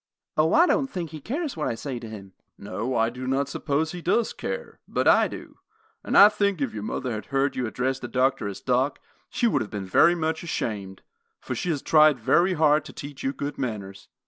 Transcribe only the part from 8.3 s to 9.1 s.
as Doc,